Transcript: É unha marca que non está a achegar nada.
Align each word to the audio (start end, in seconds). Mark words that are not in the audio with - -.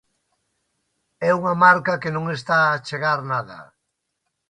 É 1.29 1.31
unha 1.39 1.55
marca 1.63 1.99
que 2.01 2.13
non 2.15 2.25
está 2.37 2.57
a 2.63 2.73
achegar 2.77 3.19
nada. 3.33 3.57